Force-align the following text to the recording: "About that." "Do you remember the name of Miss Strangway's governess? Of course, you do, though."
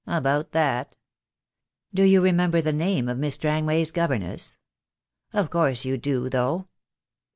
"About 0.07 0.51
that." 0.53 0.97
"Do 1.93 2.01
you 2.01 2.21
remember 2.21 2.59
the 2.59 2.73
name 2.73 3.07
of 3.07 3.19
Miss 3.19 3.35
Strangway's 3.35 3.91
governess? 3.91 4.57
Of 5.31 5.51
course, 5.51 5.85
you 5.85 5.95
do, 5.99 6.27
though." 6.27 6.69